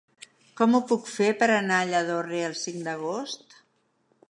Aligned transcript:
Com 0.61 0.77
ho 0.77 0.79
puc 0.91 1.03
fer 1.17 1.27
per 1.43 1.49
anar 1.57 1.77
a 1.81 1.87
Lladorre 1.91 2.41
el 2.49 2.57
cinc 2.65 2.83
d'agost? 2.91 3.57